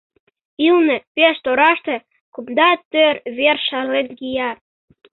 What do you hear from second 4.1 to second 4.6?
кия.